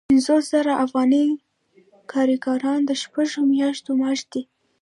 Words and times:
پنځوس 0.09 0.43
زره 0.53 0.73
افغانۍ 0.85 1.25
د 1.35 1.37
کارګرانو 2.11 2.87
د 2.89 2.91
شپږو 3.01 3.41
میاشتو 3.53 3.89
معاش 3.99 4.21
دی 4.31 4.41